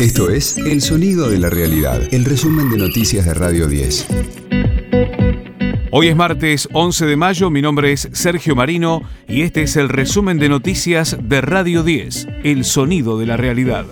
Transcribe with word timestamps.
Esto 0.00 0.30
es 0.30 0.56
El 0.56 0.80
Sonido 0.80 1.28
de 1.28 1.38
la 1.38 1.50
Realidad, 1.50 2.00
el 2.10 2.24
resumen 2.24 2.70
de 2.70 2.78
noticias 2.78 3.26
de 3.26 3.34
Radio 3.34 3.66
10. 3.66 4.06
Hoy 5.90 6.08
es 6.08 6.16
martes 6.16 6.70
11 6.72 7.04
de 7.04 7.16
mayo, 7.16 7.50
mi 7.50 7.60
nombre 7.60 7.92
es 7.92 8.08
Sergio 8.12 8.56
Marino 8.56 9.02
y 9.28 9.42
este 9.42 9.60
es 9.60 9.76
el 9.76 9.90
resumen 9.90 10.38
de 10.38 10.48
noticias 10.48 11.18
de 11.22 11.42
Radio 11.42 11.82
10, 11.82 12.28
El 12.44 12.64
Sonido 12.64 13.18
de 13.18 13.26
la 13.26 13.36
Realidad. 13.36 13.84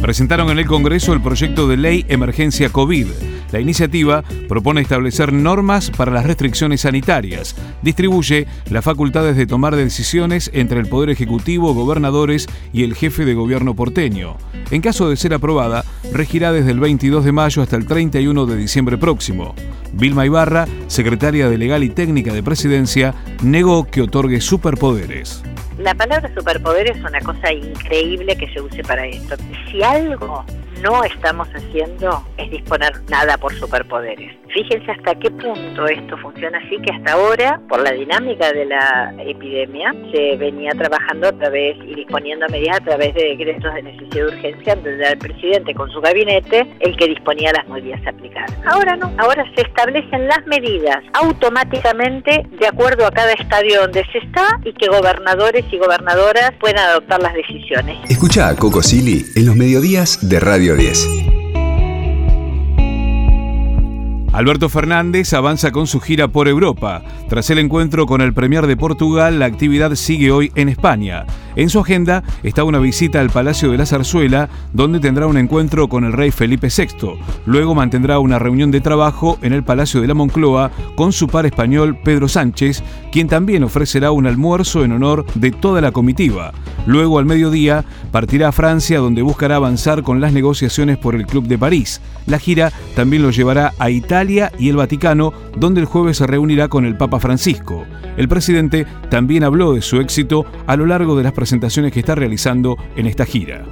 Presentaron 0.00 0.48
en 0.48 0.60
el 0.60 0.66
Congreso 0.66 1.12
el 1.12 1.20
proyecto 1.20 1.68
de 1.68 1.76
ley 1.76 2.06
Emergencia 2.08 2.70
COVID 2.70 3.08
la 3.54 3.60
iniciativa 3.60 4.24
propone 4.48 4.80
establecer 4.80 5.32
normas 5.32 5.92
para 5.92 6.10
las 6.10 6.26
restricciones 6.26 6.80
sanitarias, 6.80 7.54
distribuye 7.82 8.48
las 8.68 8.84
facultades 8.84 9.36
de 9.36 9.46
tomar 9.46 9.76
decisiones 9.76 10.50
entre 10.52 10.80
el 10.80 10.88
Poder 10.88 11.10
Ejecutivo, 11.10 11.72
gobernadores 11.72 12.48
y 12.72 12.82
el 12.82 12.96
jefe 12.96 13.24
de 13.24 13.34
gobierno 13.34 13.76
porteño. 13.76 14.38
En 14.72 14.82
caso 14.82 15.08
de 15.08 15.16
ser 15.16 15.34
aprobada, 15.34 15.84
regirá 16.12 16.50
desde 16.50 16.72
el 16.72 16.80
22 16.80 17.24
de 17.24 17.30
mayo 17.30 17.62
hasta 17.62 17.76
el 17.76 17.86
31 17.86 18.44
de 18.44 18.56
diciembre 18.56 18.98
próximo. 18.98 19.54
Vilma 19.92 20.26
Ibarra, 20.26 20.66
secretaria 20.88 21.48
de 21.48 21.56
Legal 21.56 21.84
y 21.84 21.90
Técnica 21.90 22.32
de 22.32 22.42
Presidencia, 22.42 23.14
negó 23.40 23.84
que 23.84 24.02
otorgue 24.02 24.40
superpoderes. 24.40 25.44
La 25.78 25.94
palabra 25.94 26.28
superpoder 26.34 26.90
es 26.90 26.98
una 27.04 27.20
cosa 27.20 27.52
increíble 27.52 28.36
que 28.36 28.52
se 28.52 28.60
use 28.60 28.82
para 28.82 29.06
esto. 29.06 29.36
Si 29.70 29.80
algo 29.80 30.44
no 30.84 31.02
estamos 31.02 31.48
haciendo 31.48 32.22
es 32.36 32.50
disponer 32.50 32.92
nada 33.08 33.38
por 33.38 33.54
superpoderes. 33.54 34.36
Fíjense 34.52 34.92
hasta 34.92 35.14
qué 35.16 35.30
punto 35.30 35.86
esto 35.86 36.16
funciona 36.18 36.58
así, 36.58 36.76
que 36.82 36.92
hasta 36.92 37.12
ahora, 37.12 37.60
por 37.68 37.82
la 37.82 37.90
dinámica 37.90 38.52
de 38.52 38.66
la 38.66 39.12
epidemia, 39.18 39.92
se 40.12 40.36
venía 40.36 40.70
trabajando 40.72 41.28
a 41.28 41.32
través 41.32 41.76
y 41.88 41.94
disponiendo 41.94 42.46
medidas 42.50 42.80
a 42.80 42.84
través 42.84 43.14
de 43.14 43.36
decretos 43.36 43.74
de 43.74 43.82
necesidad 43.82 44.14
de 44.14 44.24
urgencia, 44.26 44.74
donde 44.76 44.94
era 44.94 45.10
el 45.10 45.18
presidente 45.18 45.74
con 45.74 45.90
su 45.90 46.00
gabinete 46.00 46.66
el 46.80 46.96
que 46.96 47.08
disponía 47.08 47.50
las 47.52 47.66
medidas 47.66 48.00
aplicadas. 48.06 48.52
Ahora 48.66 48.94
no, 48.94 49.10
ahora 49.18 49.44
se 49.56 49.62
establecen 49.62 50.28
las 50.28 50.46
medidas 50.46 51.02
automáticamente 51.14 52.46
de 52.60 52.66
acuerdo 52.68 53.06
a 53.06 53.10
cada 53.10 53.32
estadio 53.32 53.80
donde 53.80 54.04
se 54.12 54.18
está 54.18 54.60
y 54.64 54.72
que 54.74 54.88
gobernadores 54.88 55.64
y 55.72 55.78
gobernadoras 55.78 56.52
puedan 56.60 56.90
adoptar 56.90 57.22
las 57.22 57.34
decisiones. 57.34 57.98
Escucha 58.08 58.48
a 58.48 58.56
Coco 58.56 58.82
Silly 58.82 59.24
en 59.34 59.46
los 59.46 59.56
mediodías 59.56 60.28
de 60.28 60.38
Radio 60.38 60.73
10. 60.76 61.34
Alberto 64.34 64.68
Fernández 64.68 65.32
avanza 65.32 65.70
con 65.70 65.86
su 65.86 66.00
gira 66.00 66.26
por 66.26 66.48
Europa. 66.48 67.02
Tras 67.28 67.50
el 67.50 67.60
encuentro 67.60 68.04
con 68.04 68.20
el 68.20 68.34
Premier 68.34 68.66
de 68.66 68.76
Portugal, 68.76 69.38
la 69.38 69.46
actividad 69.46 69.94
sigue 69.94 70.32
hoy 70.32 70.50
en 70.56 70.68
España. 70.68 71.24
En 71.54 71.70
su 71.70 71.78
agenda 71.78 72.24
está 72.42 72.64
una 72.64 72.80
visita 72.80 73.20
al 73.20 73.30
Palacio 73.30 73.70
de 73.70 73.78
la 73.78 73.86
Zarzuela, 73.86 74.48
donde 74.72 74.98
tendrá 74.98 75.28
un 75.28 75.38
encuentro 75.38 75.88
con 75.88 76.02
el 76.02 76.12
rey 76.12 76.32
Felipe 76.32 76.66
VI. 76.66 77.16
Luego 77.46 77.76
mantendrá 77.76 78.18
una 78.18 78.40
reunión 78.40 78.72
de 78.72 78.80
trabajo 78.80 79.38
en 79.40 79.52
el 79.52 79.62
Palacio 79.62 80.00
de 80.00 80.08
la 80.08 80.14
Moncloa 80.14 80.72
con 80.96 81.12
su 81.12 81.28
par 81.28 81.46
español 81.46 81.96
Pedro 82.02 82.26
Sánchez, 82.26 82.82
quien 83.12 83.28
también 83.28 83.62
ofrecerá 83.62 84.10
un 84.10 84.26
almuerzo 84.26 84.82
en 84.82 84.90
honor 84.90 85.24
de 85.36 85.52
toda 85.52 85.80
la 85.80 85.92
comitiva. 85.92 86.52
Luego, 86.86 87.18
al 87.18 87.24
mediodía, 87.24 87.84
partirá 88.10 88.48
a 88.48 88.52
Francia, 88.52 88.98
donde 88.98 89.22
buscará 89.22 89.56
avanzar 89.56 90.02
con 90.02 90.20
las 90.20 90.32
negociaciones 90.32 90.98
por 90.98 91.14
el 91.14 91.26
Club 91.26 91.46
de 91.46 91.58
París. 91.58 92.00
La 92.26 92.38
gira 92.38 92.72
también 92.94 93.22
lo 93.22 93.30
llevará 93.30 93.72
a 93.78 93.90
Italia 93.90 94.52
y 94.58 94.68
el 94.68 94.76
Vaticano, 94.76 95.32
donde 95.56 95.80
el 95.80 95.86
jueves 95.86 96.18
se 96.18 96.26
reunirá 96.26 96.68
con 96.68 96.84
el 96.84 96.96
Papa 96.96 97.20
Francisco. 97.20 97.84
El 98.16 98.28
presidente 98.28 98.86
también 99.10 99.44
habló 99.44 99.72
de 99.72 99.82
su 99.82 100.00
éxito 100.00 100.46
a 100.66 100.76
lo 100.76 100.86
largo 100.86 101.16
de 101.16 101.24
las 101.24 101.32
presentaciones 101.32 101.92
que 101.92 102.00
está 102.00 102.14
realizando 102.14 102.76
en 102.96 103.06
esta 103.06 103.24
gira. 103.24 103.64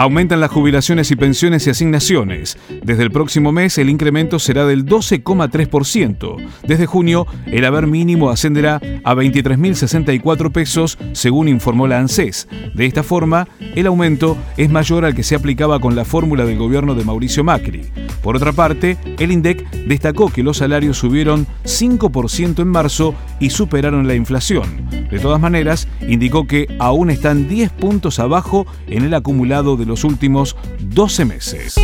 Aumentan 0.00 0.40
las 0.40 0.50
jubilaciones 0.50 1.10
y 1.10 1.16
pensiones 1.16 1.66
y 1.66 1.70
asignaciones. 1.70 2.56
Desde 2.82 3.02
el 3.02 3.10
próximo 3.10 3.52
mes 3.52 3.78
el 3.78 3.90
incremento 3.90 4.38
será 4.38 4.66
del 4.66 4.86
12,3%. 4.86 6.36
Desde 6.66 6.86
junio 6.86 7.26
el 7.46 7.64
haber 7.64 7.86
mínimo 7.86 8.30
ascenderá 8.30 8.80
a 9.04 9.14
23.064 9.14 10.52
pesos, 10.52 10.98
según 11.12 11.48
informó 11.48 11.86
la 11.86 11.98
ANSES. 11.98 12.48
De 12.74 12.86
esta 12.86 13.02
forma, 13.02 13.48
el 13.74 13.86
aumento 13.86 14.36
es 14.56 14.70
mayor 14.70 15.04
al 15.04 15.14
que 15.14 15.22
se 15.22 15.34
aplicaba 15.34 15.80
con 15.80 15.94
la 15.94 16.04
fórmula 16.04 16.44
del 16.44 16.58
gobierno 16.58 16.94
de 16.94 17.04
Mauricio 17.04 17.44
Macri. 17.44 17.82
Por 18.22 18.36
otra 18.36 18.52
parte, 18.52 18.98
el 19.18 19.32
INDEC 19.32 19.70
destacó 19.86 20.30
que 20.30 20.42
los 20.42 20.58
salarios 20.58 20.98
subieron 20.98 21.46
5% 21.64 22.60
en 22.60 22.68
marzo 22.68 23.14
y 23.38 23.50
superaron 23.50 24.06
la 24.06 24.14
inflación. 24.14 24.88
De 25.10 25.18
todas 25.18 25.40
maneras, 25.40 25.88
indicó 26.06 26.46
que 26.46 26.66
aún 26.78 27.10
están 27.10 27.48
10 27.48 27.70
puntos 27.72 28.18
abajo 28.18 28.66
en 28.86 29.04
el 29.04 29.14
acumulado 29.14 29.76
de 29.76 29.86
los 29.86 30.04
últimos 30.04 30.56
12 30.80 31.24
meses. 31.24 31.74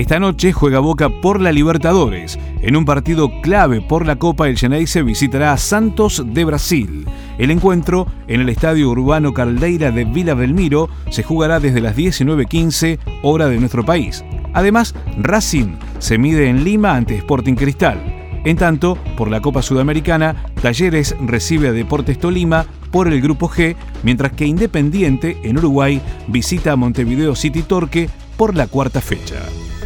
Esta 0.00 0.18
noche 0.18 0.54
juega 0.54 0.78
Boca 0.78 1.10
por 1.10 1.42
la 1.42 1.52
Libertadores. 1.52 2.38
En 2.62 2.74
un 2.74 2.86
partido 2.86 3.30
clave 3.42 3.82
por 3.82 4.06
la 4.06 4.16
Copa, 4.16 4.48
el 4.48 4.56
Geneise 4.56 5.02
visitará 5.02 5.52
a 5.52 5.58
Santos 5.58 6.24
de 6.26 6.42
Brasil. 6.46 7.04
El 7.36 7.50
encuentro 7.50 8.06
en 8.26 8.40
el 8.40 8.48
Estadio 8.48 8.88
Urbano 8.88 9.34
Caldeira 9.34 9.90
de 9.90 10.06
Vila 10.06 10.32
Belmiro 10.32 10.88
se 11.10 11.22
jugará 11.22 11.60
desde 11.60 11.82
las 11.82 11.98
19.15 11.98 12.98
hora 13.22 13.48
de 13.48 13.58
nuestro 13.58 13.84
país. 13.84 14.24
Además, 14.54 14.94
Racing 15.18 15.76
se 15.98 16.16
mide 16.16 16.48
en 16.48 16.64
Lima 16.64 16.96
ante 16.96 17.16
Sporting 17.16 17.54
Cristal. 17.54 18.00
En 18.46 18.56
tanto, 18.56 18.96
por 19.18 19.30
la 19.30 19.42
Copa 19.42 19.60
Sudamericana, 19.60 20.46
Talleres 20.62 21.14
recibe 21.20 21.68
a 21.68 21.72
Deportes 21.72 22.18
Tolima 22.18 22.64
por 22.90 23.06
el 23.06 23.20
Grupo 23.20 23.50
G, 23.50 23.76
mientras 24.02 24.32
que 24.32 24.46
Independiente 24.46 25.36
en 25.42 25.58
Uruguay 25.58 26.00
visita 26.26 26.72
a 26.72 26.76
Montevideo 26.76 27.34
City 27.34 27.60
Torque 27.60 28.08
por 28.38 28.56
la 28.56 28.66
cuarta 28.66 29.02
fecha. 29.02 29.36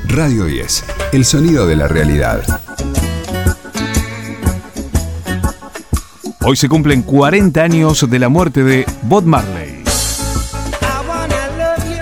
Radio 0.07 0.45
10, 0.45 0.85
el 1.13 1.25
sonido 1.25 1.67
de 1.67 1.77
la 1.77 1.89
realidad. 1.89 2.43
Hoy 6.43 6.57
se 6.57 6.69
cumplen 6.69 7.03
40 7.03 7.63
años 7.63 8.09
de 8.09 8.19
la 8.19 8.29
muerte 8.29 8.63
de 8.63 8.87
Bob 9.03 9.25
Marley. 9.25 9.83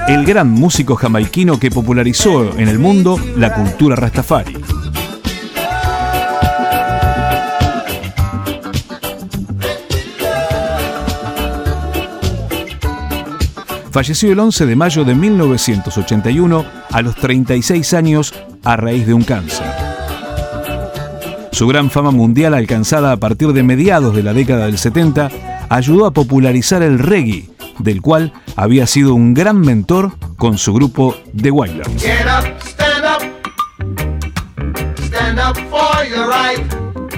El 0.08 0.24
gran 0.24 0.50
músico 0.50 0.96
jamaiquino 0.96 1.58
que 1.58 1.70
popularizó 1.70 2.58
en 2.58 2.68
el 2.68 2.78
mundo 2.78 3.18
la 3.36 3.54
cultura 3.54 3.96
rastafari. 3.96 4.61
Falleció 13.92 14.32
el 14.32 14.40
11 14.40 14.66
de 14.66 14.74
mayo 14.74 15.04
de 15.04 15.14
1981 15.14 16.64
a 16.90 17.02
los 17.02 17.14
36 17.16 17.94
años 17.94 18.34
a 18.64 18.76
raíz 18.76 19.06
de 19.06 19.14
un 19.14 19.22
cáncer. 19.22 19.66
Su 21.52 21.66
gran 21.68 21.90
fama 21.90 22.10
mundial 22.10 22.54
alcanzada 22.54 23.12
a 23.12 23.18
partir 23.18 23.52
de 23.52 23.62
mediados 23.62 24.16
de 24.16 24.22
la 24.22 24.32
década 24.32 24.66
del 24.66 24.78
70 24.78 25.30
ayudó 25.68 26.06
a 26.06 26.12
popularizar 26.12 26.82
el 26.82 26.98
reggae, 26.98 27.50
del 27.78 28.00
cual 28.00 28.32
había 28.56 28.86
sido 28.86 29.14
un 29.14 29.34
gran 29.34 29.60
mentor 29.60 30.12
con 30.36 30.56
su 30.56 30.72
grupo 30.72 31.14
The 31.40 31.50
Wailers. 31.50 32.04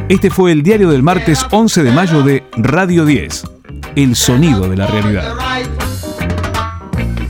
Este 0.08 0.30
fue 0.30 0.52
el 0.52 0.62
diario 0.62 0.90
del 0.90 1.02
martes 1.02 1.46
11 1.50 1.82
de 1.82 1.92
mayo 1.92 2.22
de 2.22 2.44
Radio 2.56 3.06
10, 3.06 3.44
El 3.94 4.16
Sonido 4.16 4.68
de 4.68 4.76
la 4.76 4.86
Realidad. 4.86 5.34